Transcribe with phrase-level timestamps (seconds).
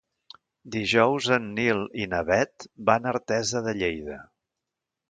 [0.75, 4.21] Dijous en Nil i na Bet van a Artesa de Lleida.